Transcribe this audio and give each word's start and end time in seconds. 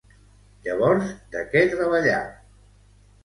Llavors, 0.67 1.11
de 1.35 1.43
què 1.51 1.63
treballà? 1.73 2.17